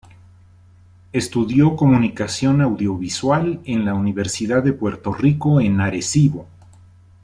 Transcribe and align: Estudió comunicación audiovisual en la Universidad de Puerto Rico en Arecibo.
Estudió 1.13 1.75
comunicación 1.75 2.59
audiovisual 2.61 3.61
en 3.65 3.85
la 3.85 3.93
Universidad 3.93 4.63
de 4.63 4.73
Puerto 4.73 5.13
Rico 5.13 5.61
en 5.61 5.79
Arecibo. 5.79 6.47